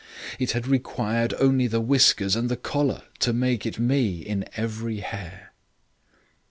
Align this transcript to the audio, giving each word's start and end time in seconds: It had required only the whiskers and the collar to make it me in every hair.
It 0.39 0.53
had 0.53 0.65
required 0.65 1.35
only 1.39 1.67
the 1.67 1.79
whiskers 1.79 2.35
and 2.35 2.49
the 2.49 2.57
collar 2.57 3.03
to 3.19 3.33
make 3.33 3.67
it 3.67 3.77
me 3.77 4.21
in 4.21 4.45
every 4.55 5.01
hair. 5.01 5.53